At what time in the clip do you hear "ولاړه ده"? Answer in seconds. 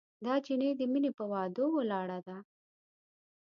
1.75-2.37